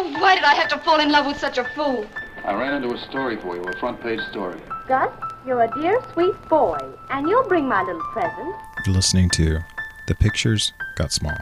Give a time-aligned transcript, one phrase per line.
[0.00, 2.06] Oh, why did I have to fall in love with such a fool?
[2.44, 4.60] I ran into a story for you, a front page story.
[4.86, 5.10] Gus,
[5.44, 6.78] you're a dear, sweet boy,
[7.10, 8.54] and you'll bring my little present.
[8.86, 9.58] You're listening to
[10.06, 11.36] The Pictures Got Small,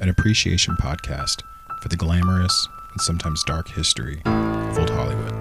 [0.00, 1.42] an appreciation podcast
[1.82, 5.34] for the glamorous and sometimes dark history of old Hollywood.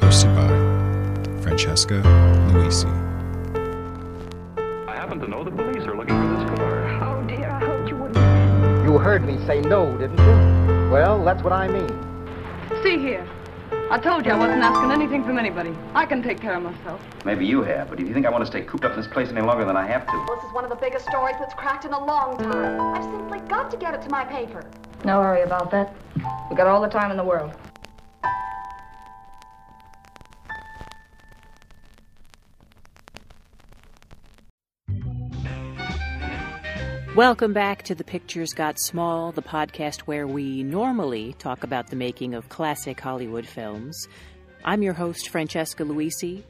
[0.00, 2.02] Hosted by Francesca
[2.50, 2.90] Luisi.
[4.88, 7.00] I happen to know the police are looking for this car.
[7.04, 8.84] Oh dear, I hoped you wouldn't.
[8.84, 10.53] You heard me say no, didn't you?
[10.94, 11.88] Well, that's what I mean.
[12.84, 13.26] See here.
[13.90, 15.74] I told you I wasn't asking anything from anybody.
[15.92, 17.00] I can take care of myself.
[17.24, 19.08] Maybe you have, but if you think I want to stay cooped up in this
[19.08, 20.26] place any longer than I have to.
[20.36, 22.80] This is one of the biggest stories that's cracked in a long time.
[22.80, 24.64] I've simply got to get it to my paper.
[25.04, 25.96] No worry about that.
[26.48, 27.52] We've got all the time in the world.
[37.14, 41.94] Welcome back to The Pictures Got Small, the podcast where we normally talk about the
[41.94, 44.08] making of classic Hollywood films.
[44.64, 46.42] I'm your host, Francesca Luisi,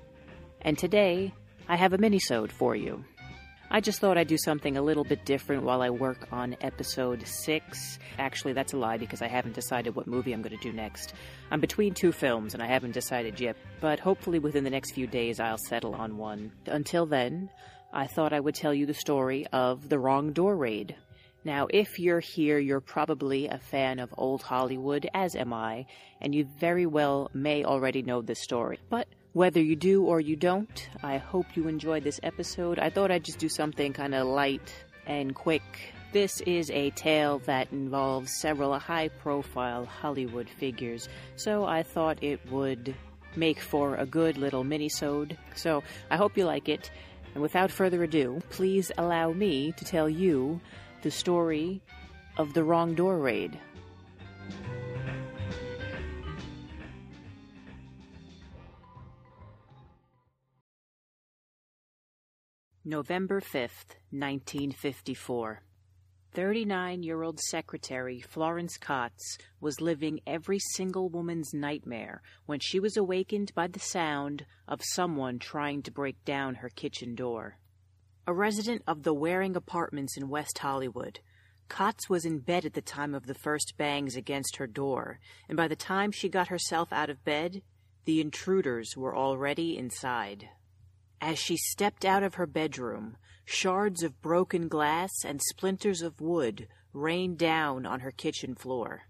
[0.62, 1.34] and today
[1.69, 3.05] I have a minisode for you.
[3.70, 7.27] I just thought I'd do something a little bit different while I work on episode
[7.27, 7.98] 6.
[8.19, 11.12] Actually, that's a lie because I haven't decided what movie I'm going to do next.
[11.50, 15.06] I'm between two films and I haven't decided yet, but hopefully within the next few
[15.06, 16.52] days I'll settle on one.
[16.67, 17.50] Until then,
[17.97, 20.97] I thought I would tell you the story of the Wrong Door Raid.
[21.45, 25.86] Now, if you're here, you're probably a fan of old Hollywood, as am I,
[26.20, 28.81] and you very well may already know this story.
[28.91, 32.81] But whether you do or you don't, I hope you enjoyed this episode.
[32.81, 34.75] I thought I'd just do something kind of light
[35.06, 35.62] and quick.
[36.12, 42.41] This is a tale that involves several high profile Hollywood figures, so I thought it
[42.51, 42.92] would
[43.36, 45.36] make for a good little minisode.
[45.55, 46.91] So I hope you like it.
[47.34, 50.60] And without further ado, please allow me to tell you
[51.02, 51.82] the story
[52.36, 53.58] of the Wrong Door Raid.
[62.84, 65.62] November 5th, 1954.
[66.34, 72.96] 39 year old secretary Florence Kotz was living every single woman's nightmare when she was
[72.96, 77.56] awakened by the sound of someone trying to break down her kitchen door.
[78.27, 81.20] A resident of the Waring Apartments in West Hollywood,
[81.68, 85.56] Kotz was in bed at the time of the first bangs against her door, and
[85.56, 87.62] by the time she got herself out of bed,
[88.06, 90.48] the intruders were already inside.
[91.20, 96.69] As she stepped out of her bedroom, shards of broken glass and splinters of wood
[96.92, 99.02] rained down on her kitchen floor.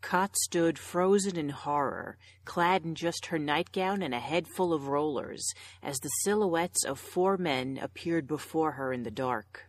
[0.00, 4.88] Kotz stood frozen in horror, clad in just her nightgown and a head full of
[4.88, 5.52] rollers,
[5.82, 9.68] as the silhouettes of four men appeared before her in the dark.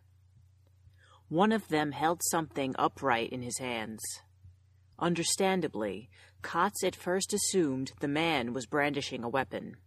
[1.29, 4.01] One of them held something upright in his hands.
[4.97, 6.09] Understandably,
[6.41, 9.77] Kotz at first assumed the man was brandishing a weapon.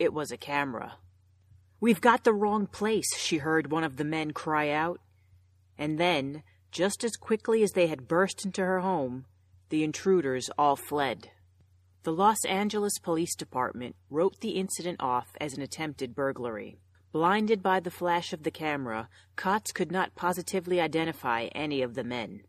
[0.00, 0.94] It was a camera.
[1.78, 4.98] We've got the wrong place, she heard one of the men cry out.
[5.76, 9.26] And then, just as quickly as they had burst into her home,
[9.68, 11.30] the intruders all fled.
[12.04, 16.78] The Los Angeles Police Department wrote the incident off as an attempted burglary.
[17.12, 22.04] Blinded by the flash of the camera, Kotz could not positively identify any of the
[22.04, 22.40] men.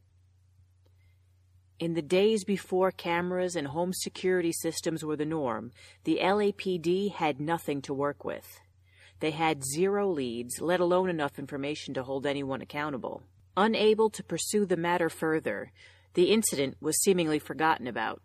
[1.81, 5.71] In the days before cameras and home security systems were the norm,
[6.03, 8.59] the LAPD had nothing to work with.
[9.19, 13.23] They had zero leads, let alone enough information to hold anyone accountable.
[13.57, 15.71] Unable to pursue the matter further,
[16.13, 18.21] the incident was seemingly forgotten about.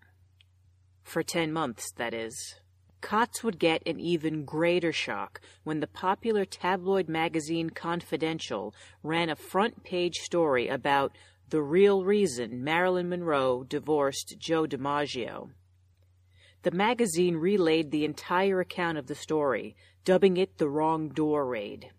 [1.02, 2.56] For ten months, that is.
[3.00, 9.36] Kotz would get an even greater shock when the popular tabloid magazine Confidential ran a
[9.36, 11.16] front page story about
[11.48, 15.50] the real reason Marilyn Monroe divorced Joe DiMaggio.
[16.62, 21.92] The magazine relayed the entire account of the story, dubbing it the Wrong Door Raid.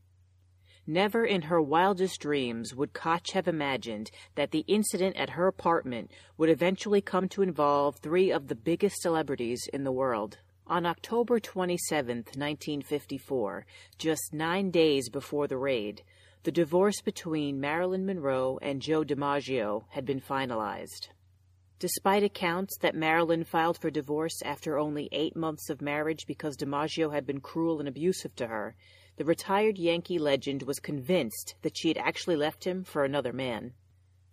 [0.86, 6.12] Never in her wildest dreams would Kotz have imagined that the incident at her apartment
[6.38, 10.39] would eventually come to involve three of the biggest celebrities in the world.
[10.66, 13.66] On October 27, 1954,
[13.98, 16.04] just nine days before the raid,
[16.44, 21.10] the divorce between Marilyn Monroe and Joe DiMaggio had been finalized.
[21.80, 27.13] Despite accounts that Marilyn filed for divorce after only eight months of marriage because DiMaggio
[27.13, 28.75] had been cruel and abusive to her,
[29.18, 33.74] the retired Yankee legend was convinced that she had actually left him for another man.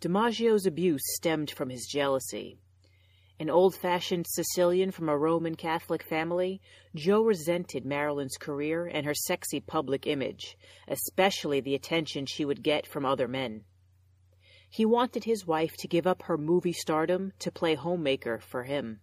[0.00, 2.58] DiMaggio's abuse stemmed from his jealousy.
[3.40, 6.60] An old fashioned Sicilian from a Roman Catholic family,
[6.94, 12.86] Joe resented Marilyn's career and her sexy public image, especially the attention she would get
[12.86, 13.64] from other men.
[14.70, 19.00] He wanted his wife to give up her movie stardom to play homemaker for him.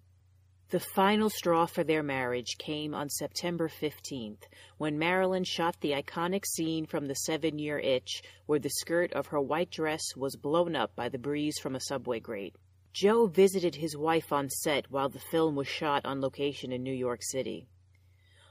[0.69, 4.43] The final straw for their marriage came on September 15th,
[4.77, 9.27] when Marilyn shot the iconic scene from the seven year itch where the skirt of
[9.27, 12.55] her white dress was blown up by the breeze from a subway grate.
[12.93, 16.93] Joe visited his wife on set while the film was shot on location in New
[16.93, 17.67] York City.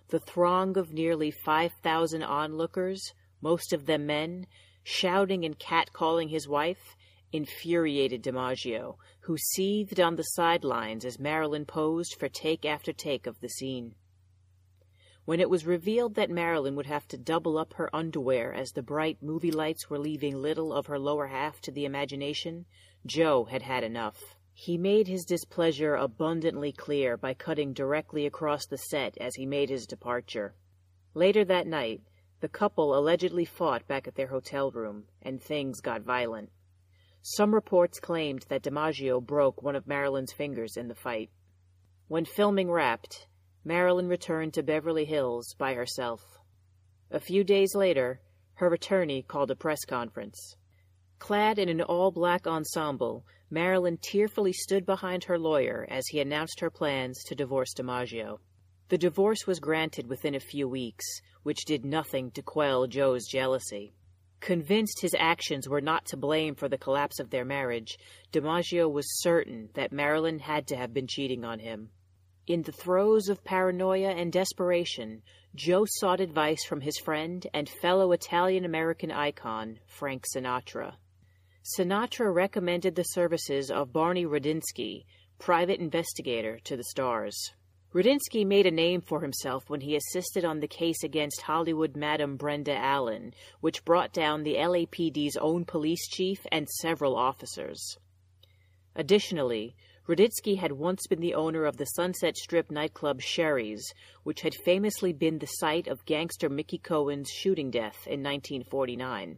[0.08, 4.46] The throng of nearly 5,000 onlookers, most of them men,
[4.82, 6.96] shouting and catcalling his wife,
[7.32, 13.38] infuriated DiMaggio, who seethed on the sidelines as Marilyn posed for take after take of
[13.40, 13.94] the scene.
[15.26, 18.82] When it was revealed that Marilyn would have to double up her underwear as the
[18.82, 22.66] bright movie lights were leaving little of her lower half to the imagination,
[23.06, 24.38] Joe had had enough.
[24.52, 29.70] He made his displeasure abundantly clear by cutting directly across the set as he made
[29.70, 30.54] his departure.
[31.14, 32.02] Later that night,
[32.40, 36.50] the couple allegedly fought back at their hotel room, and things got violent.
[37.22, 41.30] Some reports claimed that DiMaggio broke one of Marilyn's fingers in the fight.
[42.08, 43.28] When filming wrapped,
[43.64, 46.38] Marilyn returned to Beverly Hills by herself.
[47.10, 48.20] A few days later,
[48.54, 50.56] her attorney called a press conference.
[51.20, 56.58] Clad in an all black ensemble, Marilyn tearfully stood behind her lawyer as he announced
[56.58, 58.38] her plans to divorce DiMaggio.
[58.88, 61.04] The divorce was granted within a few weeks,
[61.44, 63.92] which did nothing to quell Joe's jealousy.
[64.40, 67.98] Convinced his actions were not to blame for the collapse of their marriage,
[68.32, 71.90] DiMaggio was certain that Marilyn had to have been cheating on him.
[72.46, 75.22] In the throes of paranoia and desperation,
[75.54, 80.94] Joe sought advice from his friend and fellow Italian American icon, Frank Sinatra.
[81.62, 85.04] Sinatra recommended the services of Barney Ruditsky,
[85.38, 87.52] private investigator to the stars.
[87.92, 92.38] Ruditsky made a name for himself when he assisted on the case against Hollywood Madam
[92.38, 97.98] Brenda Allen, which brought down the LAPD's own police chief and several officers.
[98.96, 99.76] Additionally,
[100.08, 103.92] Ruditsky had once been the owner of the Sunset Strip nightclub Sherry's,
[104.22, 109.36] which had famously been the site of gangster Mickey Cohen's shooting death in 1949.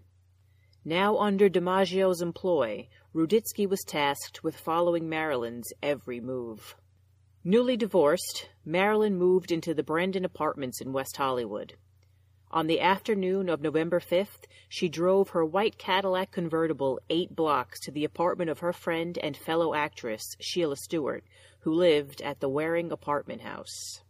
[0.85, 6.75] Now under DiMaggio's employ, Ruditsky was tasked with following Marilyn's every move.
[7.45, 11.75] Newly divorced, Marilyn moved into the Brandon Apartments in West Hollywood.
[12.51, 17.93] On the afternoon of November 5th, she drove her white Cadillac convertible eight blocks to
[17.93, 21.23] the apartment of her friend and fellow actress, Sheila Stewart,
[21.61, 24.03] who lived at the Waring apartment house.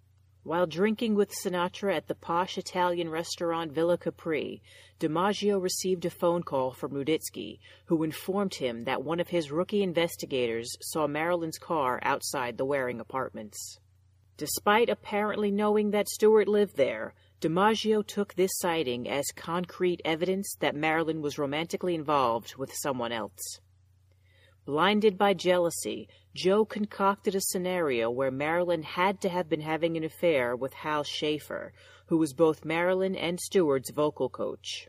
[0.44, 4.60] While drinking with Sinatra at the posh Italian restaurant Villa Capri,
[4.98, 9.84] DiMaggio received a phone call from Ruditsky, who informed him that one of his rookie
[9.84, 13.78] investigators saw Marilyn's car outside the Waring apartments.
[14.36, 20.74] Despite apparently knowing that Stewart lived there, DiMaggio took this sighting as concrete evidence that
[20.74, 23.60] Marilyn was romantically involved with someone else.
[24.64, 30.04] Blinded by jealousy, Joe concocted a scenario where Marilyn had to have been having an
[30.04, 31.72] affair with Hal Schaefer,
[32.06, 34.88] who was both Marilyn and Stewart's vocal coach.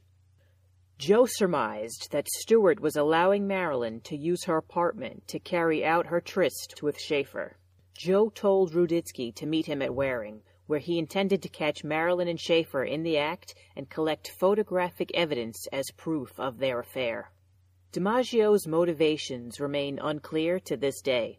[1.00, 6.22] Joe surmised that Stewart was allowing Marilyn to use her apartment to carry out her
[6.22, 7.58] tryst with Schaefer.
[7.98, 12.40] Joe told Ruditsky to meet him at Waring, where he intended to catch Marilyn and
[12.40, 17.32] Schaefer in the act and collect photographic evidence as proof of their affair.
[17.94, 21.38] DiMaggio's motivations remain unclear to this day.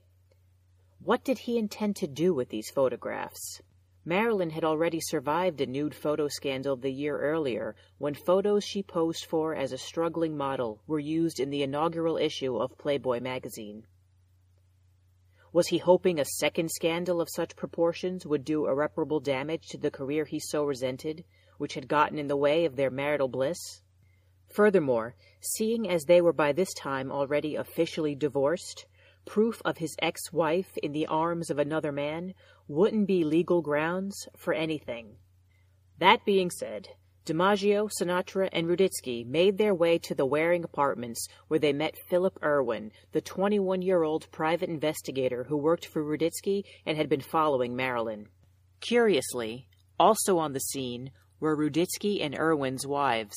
[1.01, 3.61] What did he intend to do with these photographs?
[4.05, 9.25] Marilyn had already survived a nude photo scandal the year earlier when photos she posed
[9.25, 13.85] for as a struggling model were used in the inaugural issue of Playboy magazine.
[15.52, 19.90] Was he hoping a second scandal of such proportions would do irreparable damage to the
[19.90, 21.25] career he so resented,
[21.59, 23.81] which had gotten in the way of their marital bliss?
[24.54, 28.87] Furthermore, seeing as they were by this time already officially divorced,
[29.25, 32.34] proof of his ex wife in the arms of another man
[32.68, 35.16] wouldn't be legal grounds for anything.
[35.99, 36.87] That being said,
[37.26, 42.38] DiMaggio, Sinatra, and Ruditsky made their way to the Waring apartments where they met Philip
[42.40, 47.75] Irwin, the 21 year old private investigator who worked for Ruditsky and had been following
[47.75, 48.28] Marilyn.
[48.80, 49.66] Curiously,
[49.99, 53.34] also on the scene were Ruditsky and Irwin's wives.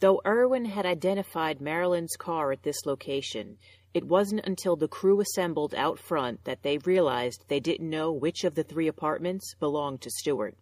[0.00, 3.58] Though Irwin had identified Marilyn's car at this location,
[3.92, 8.44] it wasn't until the crew assembled out front that they realized they didn't know which
[8.44, 10.56] of the three apartments belonged to Stewart.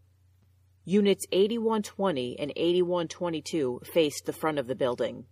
[0.84, 5.26] Units 8120 and 8122 faced the front of the building.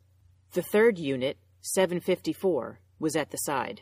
[0.53, 3.81] The third unit, 754, was at the side.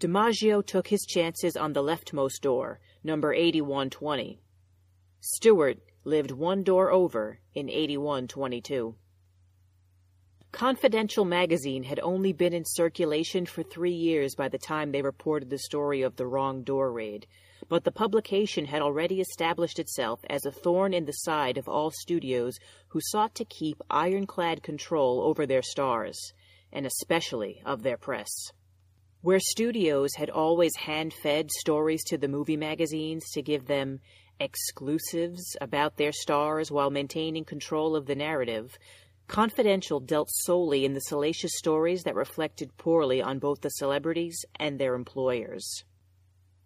[0.00, 4.40] DiMaggio took his chances on the leftmost door, number 8120.
[5.20, 8.96] Stewart lived one door over in 8122.
[10.52, 15.48] Confidential magazine had only been in circulation for three years by the time they reported
[15.48, 17.26] the story of the wrong door raid,
[17.70, 21.90] but the publication had already established itself as a thorn in the side of all
[21.90, 26.34] studios who sought to keep ironclad control over their stars,
[26.70, 28.30] and especially of their press.
[29.22, 34.00] Where studios had always hand fed stories to the movie magazines to give them
[34.38, 38.76] exclusives about their stars while maintaining control of the narrative,
[39.32, 44.78] Confidential dealt solely in the salacious stories that reflected poorly on both the celebrities and
[44.78, 45.84] their employers.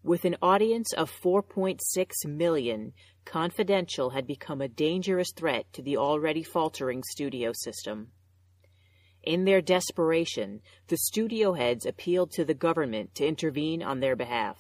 [0.03, 1.79] With an audience of 4.6
[2.27, 2.93] million,
[3.25, 8.09] Confidential had become a dangerous threat to the already faltering studio system.
[9.23, 14.59] In their desperation, the studio heads appealed to the government to intervene on their behalf.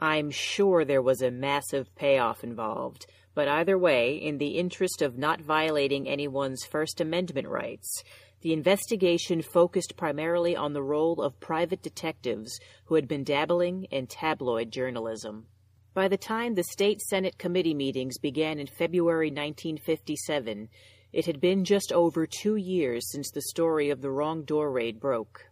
[0.00, 5.18] I'm sure there was a massive payoff involved, but either way, in the interest of
[5.18, 8.02] not violating anyone's First Amendment rights,
[8.40, 14.06] the investigation focused primarily on the role of private detectives who had been dabbling in
[14.06, 15.46] tabloid journalism.
[15.92, 20.68] By the time the state Senate committee meetings began in February 1957,
[21.12, 25.00] it had been just over two years since the story of the wrong door raid
[25.00, 25.49] broke.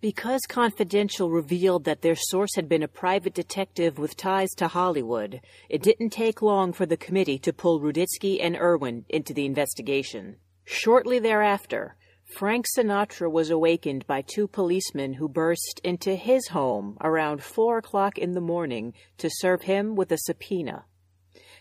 [0.00, 5.42] Because Confidential revealed that their source had been a private detective with ties to Hollywood,
[5.68, 10.36] it didn't take long for the committee to pull Ruditsky and Irwin into the investigation.
[10.64, 17.42] Shortly thereafter, Frank Sinatra was awakened by two policemen who burst into his home around
[17.42, 20.86] four o'clock in the morning to serve him with a subpoena.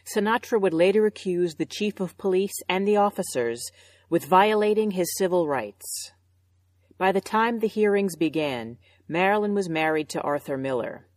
[0.06, 3.62] Sinatra would later accuse the chief of police and the officers
[4.10, 6.14] with violating his civil rights.
[7.00, 8.78] By the time the hearings began,
[9.08, 11.08] Marilyn was married to Arthur Miller.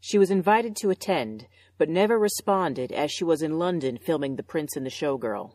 [0.00, 1.46] She was invited to attend,
[1.76, 5.52] but never responded as she was in London filming The Prince and the Showgirl.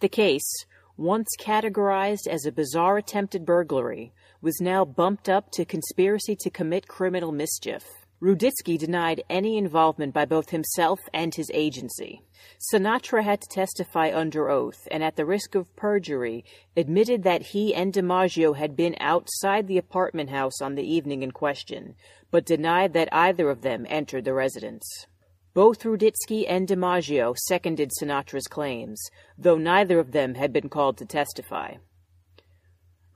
[0.00, 0.50] The case,
[0.96, 6.88] once categorized as a bizarre attempted burglary, was now bumped up to conspiracy to commit
[6.88, 7.84] criminal mischief.
[8.20, 12.22] Ruditsky denied any involvement by both himself and his agency.
[12.58, 16.42] Sinatra had to testify under oath and, at the risk of perjury,
[16.76, 21.30] admitted that he and DiMaggio had been outside the apartment house on the evening in
[21.30, 21.94] question,
[22.30, 25.06] but denied that either of them entered the residence.
[25.52, 29.02] Both Ruditsky and DiMaggio seconded Sinatra's claims,
[29.36, 31.74] though neither of them had been called to testify.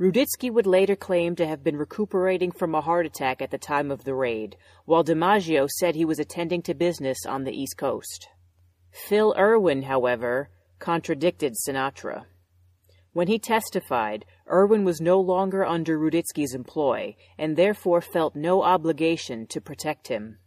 [0.01, 3.91] Ruditsky would later claim to have been recuperating from a heart attack at the time
[3.91, 8.27] of the raid, while DiMaggio said he was attending to business on the East Coast.
[8.91, 12.25] Phil Irwin, however, contradicted Sinatra.
[13.13, 19.47] When he testified, Irwin was no longer under Ruditsky's employ and therefore felt no obligation
[19.49, 20.39] to protect him.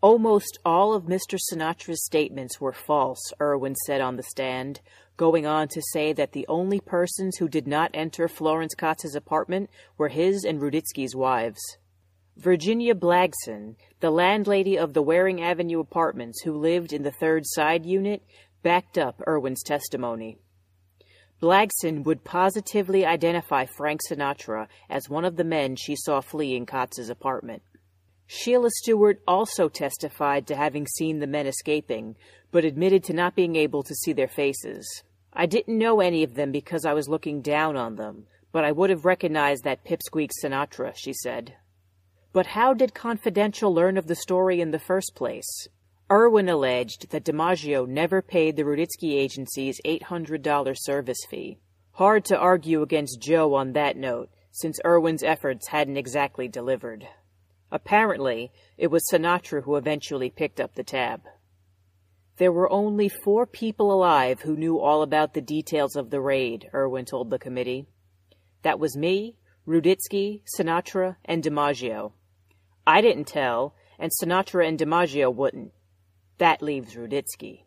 [0.00, 1.38] Almost all of Mr.
[1.38, 4.80] Sinatra's statements were false, Irwin said on the stand,
[5.16, 9.70] going on to say that the only persons who did not enter Florence Kotz's apartment
[9.96, 11.60] were his and Ruditsky's wives.
[12.36, 17.86] Virginia Blagson, the landlady of the Waring Avenue apartments who lived in the third side
[17.86, 18.22] unit,
[18.62, 20.36] backed up Irwin's testimony.
[21.40, 27.08] Blagson would positively identify Frank Sinatra as one of the men she saw fleeing Kotz's
[27.08, 27.62] apartment.
[28.26, 32.16] Sheila Stewart also testified to having seen the men escaping,
[32.50, 35.04] but admitted to not being able to see their faces.
[35.38, 38.72] I didn't know any of them because I was looking down on them, but I
[38.72, 41.54] would have recognized that pipsqueak Sinatra, she said.
[42.32, 45.68] But how did Confidential learn of the story in the first place?
[46.10, 51.58] Irwin alleged that DiMaggio never paid the Ruditsky agency's $800 service fee.
[51.92, 57.06] Hard to argue against Joe on that note, since Irwin's efforts hadn't exactly delivered.
[57.70, 61.24] Apparently, it was Sinatra who eventually picked up the tab.
[62.38, 66.68] There were only four people alive who knew all about the details of the raid,
[66.74, 67.86] Irwin told the committee.
[68.62, 72.12] That was me, Ruditsky, Sinatra, and DiMaggio.
[72.86, 75.72] I didn't tell, and Sinatra and DiMaggio wouldn't.
[76.36, 77.64] That leaves Ruditsky.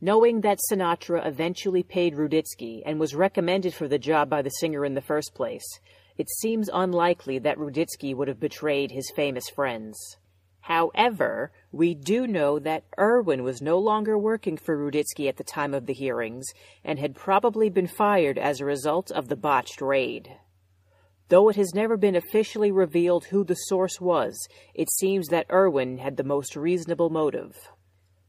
[0.00, 4.84] Knowing that Sinatra eventually paid Ruditsky and was recommended for the job by the singer
[4.84, 5.80] in the first place,
[6.18, 10.16] it seems unlikely that Ruditsky would have betrayed his famous friends.
[10.66, 15.72] However, we do know that Irwin was no longer working for Ruditsky at the time
[15.72, 16.44] of the hearings
[16.82, 20.28] and had probably been fired as a result of the botched raid.
[21.28, 24.36] Though it has never been officially revealed who the source was,
[24.74, 27.54] it seems that Irwin had the most reasonable motive.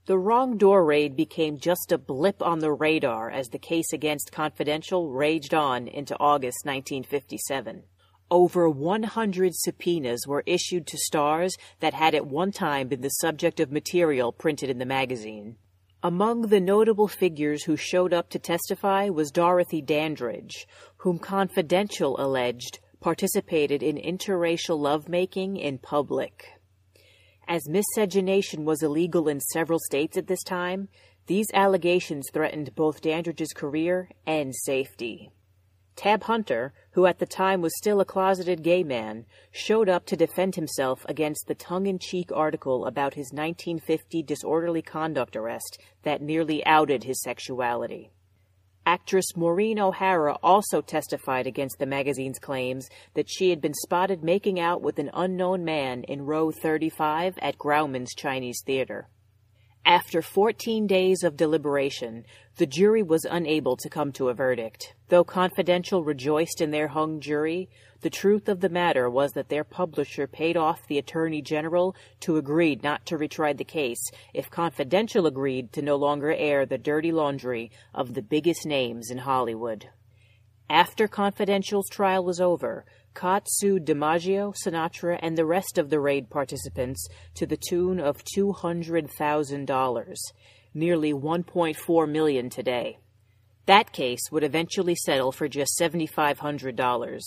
[0.06, 4.32] The wrong door raid became just a blip on the radar as the case against
[4.32, 7.82] Confidential raged on into August 1957.
[8.30, 13.62] Over 100 subpoenas were issued to stars that had at one time been the subject
[13.62, 15.56] of material printed in the magazine.
[16.04, 20.68] Among the notable figures who showed up to testify was Dorothy Dandridge,
[20.98, 26.46] whom Confidential alleged participated in interracial lovemaking in public.
[27.48, 30.90] As miscegenation was illegal in several states at this time,
[31.28, 35.32] these allegations threatened both Dandridge's career and safety.
[35.98, 40.16] Tab Hunter, who at the time was still a closeted gay man, showed up to
[40.16, 47.04] defend himself against the tongue-in-cheek article about his 1950 disorderly conduct arrest that nearly outed
[47.04, 48.12] his sexuality.
[48.86, 54.60] Actress Maureen O'Hara also testified against the magazine's claims that she had been spotted making
[54.60, 59.10] out with an unknown man in row 35 at Grauman's Chinese Theater.
[59.88, 62.26] After 14 days of deliberation,
[62.58, 64.94] the jury was unable to come to a verdict.
[65.08, 67.70] Though Confidential rejoiced in their hung jury,
[68.02, 72.36] the truth of the matter was that their publisher paid off the Attorney General to
[72.36, 77.14] agree not to retry the case if Confidential agreed to no longer air the dirty
[77.14, 79.88] laundry of the biggest names in Hollywood.
[80.70, 82.84] After Confidential's trial was over,
[83.18, 88.24] Kotz sued DiMaggio, Sinatra, and the rest of the raid participants to the tune of
[88.38, 90.16] $200,000,
[90.76, 93.00] nearly 1.4 million today.
[93.66, 97.22] That case would eventually settle for just $7,500,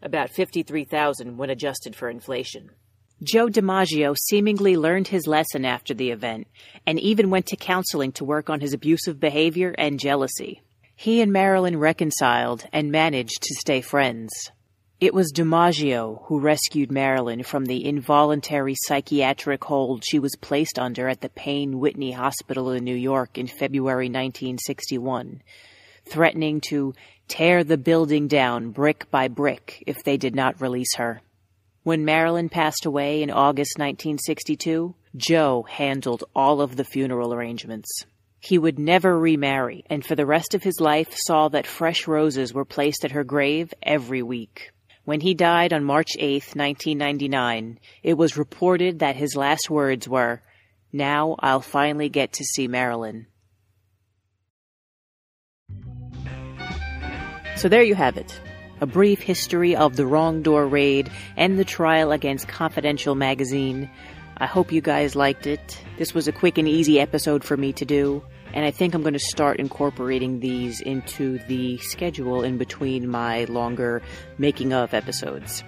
[0.00, 2.70] about 53,000 when adjusted for inflation.
[3.22, 6.46] Joe DiMaggio seemingly learned his lesson after the event
[6.86, 10.62] and even went to counseling to work on his abusive behavior and jealousy.
[10.94, 14.32] He and Marilyn reconciled and managed to stay friends.
[14.98, 21.06] It was DiMaggio who rescued Marilyn from the involuntary psychiatric hold she was placed under
[21.06, 25.42] at the Payne Whitney Hospital in New York in February 1961,
[26.06, 26.94] threatening to
[27.28, 31.20] tear the building down brick by brick if they did not release her.
[31.82, 38.06] When Marilyn passed away in August 1962, Joe handled all of the funeral arrangements.
[38.40, 42.54] He would never remarry, and for the rest of his life saw that fresh roses
[42.54, 44.70] were placed at her grave every week.
[45.06, 50.42] When he died on March 8, 1999, it was reported that his last words were,
[50.92, 53.28] Now I'll finally get to see Marilyn.
[57.54, 58.40] So there you have it.
[58.80, 63.88] A brief history of the Wrong Door raid and the trial against Confidential magazine.
[64.38, 65.80] I hope you guys liked it.
[65.98, 68.24] This was a quick and easy episode for me to do
[68.56, 73.44] and I think I'm going to start incorporating these into the schedule in between my
[73.44, 74.00] longer
[74.38, 75.62] making of episodes.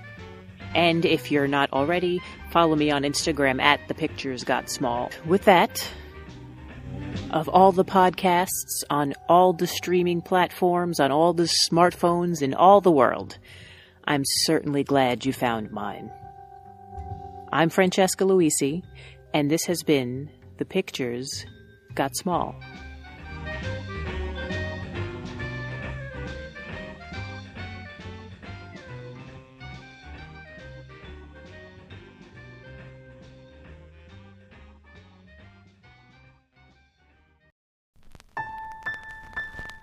[0.75, 5.11] And if you're not already, follow me on Instagram at the pictures got small.
[5.27, 5.87] With that,
[7.31, 12.81] of all the podcasts on all the streaming platforms, on all the smartphones in all
[12.81, 13.37] the world,
[14.05, 16.11] I'm certainly glad you found mine.
[17.53, 18.83] I'm Francesca Luisi,
[19.35, 21.45] and this has been The Pictures
[21.99, 22.55] Got Small.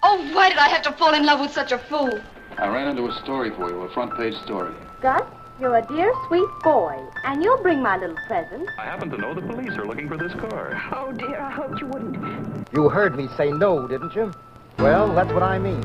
[0.02, 2.22] Oh, why did I have to fall in love with such a fool?
[2.58, 4.74] I ran into a story for you, a front page story.
[5.02, 5.22] Gus,
[5.60, 8.70] you're a dear, sweet boy, and you'll bring my little present.
[8.78, 10.82] I happen to know the police are looking for this car.
[10.94, 12.68] Oh, dear, I hoped you wouldn't.
[12.74, 14.34] You heard me say no, didn't you?
[14.80, 15.82] Well, that's what I mean.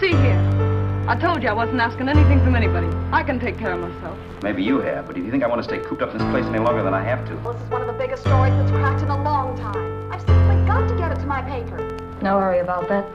[0.00, 1.04] See here.
[1.06, 2.88] I told you I wasn't asking anything from anybody.
[3.12, 4.18] I can take care of myself.
[4.42, 6.28] Maybe you have, but if you think I want to stay cooped up in this
[6.30, 7.36] place any longer than I have to.
[7.36, 10.10] Well, this is one of the biggest stories that's cracked in a long time.
[10.10, 11.78] I've simply got to get it to my paper.
[12.20, 13.06] No worry about that.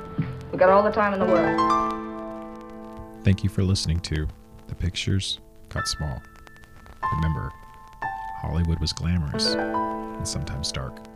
[0.52, 1.60] We've got all the time in the world.
[3.26, 4.28] Thank you for listening to
[4.68, 6.22] The Pictures Got Small.
[7.16, 7.52] Remember,
[8.42, 11.07] Hollywood was glamorous and sometimes dark.